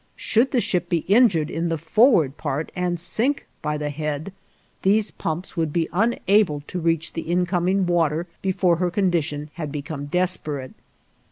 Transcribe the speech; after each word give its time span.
Should 0.17 0.49
the 0.49 0.61
ship 0.61 0.89
be 0.89 1.05
injured 1.07 1.51
in 1.51 1.69
the 1.69 1.77
forward 1.77 2.35
part 2.35 2.71
and 2.75 2.99
sink 2.99 3.45
by 3.61 3.77
the 3.77 3.91
head, 3.91 4.33
these 4.81 5.11
pumps 5.11 5.55
would 5.55 5.71
be 5.71 5.87
unable 5.93 6.61
to 6.61 6.79
reach 6.79 7.13
the 7.13 7.21
incoming 7.21 7.85
water 7.85 8.25
before 8.41 8.77
her 8.77 8.89
condition 8.89 9.51
had 9.53 9.71
become 9.71 10.07
desperate. 10.07 10.73